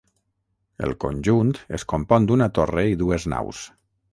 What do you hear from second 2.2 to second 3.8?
d'una torre i dues naus.